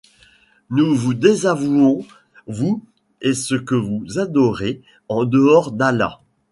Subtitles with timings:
[0.71, 2.07] Nous vous désavouons,
[2.47, 2.83] vous
[3.21, 6.21] et ce que vous adorez en dehors d'Allah.